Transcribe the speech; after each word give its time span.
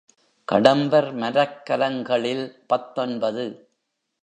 கடம்பர் 0.47 1.13
மரக்கலங்களில் 1.13 2.45
பத்தொன்பது. 2.67 3.45